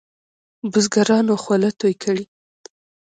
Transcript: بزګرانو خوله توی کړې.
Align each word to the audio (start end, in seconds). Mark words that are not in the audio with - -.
بزګرانو 0.71 1.33
خوله 1.43 1.69
توی 1.79 1.93
کړې. 2.03 2.23